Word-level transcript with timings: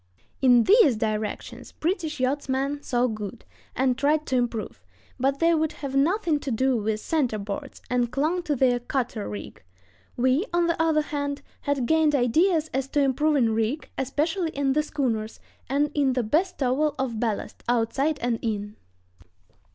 In 0.41 0.63
these 0.63 0.95
directions 0.95 1.73
British 1.73 2.19
yachtsmen 2.19 2.81
saw 2.81 3.05
good, 3.05 3.45
and 3.75 3.95
tried 3.95 4.25
to 4.25 4.35
improve; 4.35 4.83
but 5.19 5.37
they 5.37 5.53
would 5.53 5.73
have 5.73 5.95
nothing 5.95 6.39
to 6.39 6.49
do 6.49 6.75
with 6.75 6.99
center 6.99 7.37
boards, 7.37 7.83
and 7.87 8.11
clung 8.11 8.41
to 8.41 8.55
their 8.55 8.79
cutter 8.79 9.29
rig. 9.29 9.61
We, 10.17 10.45
on 10.51 10.65
the 10.65 10.81
other 10.81 11.03
hand, 11.03 11.43
had 11.59 11.85
gained 11.85 12.15
ideas 12.15 12.67
as 12.73 12.87
to 12.87 12.99
improving 13.01 13.51
rig, 13.51 13.91
especially 13.95 14.49
in 14.49 14.73
the 14.73 14.81
schooners, 14.81 15.39
and 15.69 15.91
in 15.93 16.13
the 16.13 16.23
bestowal 16.23 16.95
of 16.97 17.19
ballast, 17.19 17.61
outside 17.69 18.17
and 18.23 18.39
in. 18.41 18.77